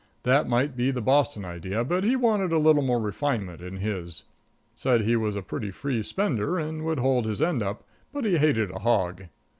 That 0.23 0.49
might 0.49 0.75
be 0.75 0.89
the 0.89 0.99
Boston 0.99 1.45
idea, 1.45 1.83
but 1.83 2.03
he 2.03 2.15
wanted 2.15 2.51
a 2.51 2.57
little 2.57 2.81
more 2.81 2.99
refinement 2.99 3.61
in 3.61 3.77
his. 3.77 4.23
Said 4.73 5.01
he 5.01 5.15
was 5.15 5.35
a 5.35 5.43
pretty 5.43 5.69
free 5.69 6.01
spender, 6.01 6.57
and 6.57 6.83
would 6.85 6.97
hold 6.97 7.27
his 7.27 7.39
end 7.39 7.61
up, 7.61 7.83
but 8.11 8.25
he 8.25 8.39
hated 8.39 8.71
a 8.71 8.79
hog. 8.79 9.25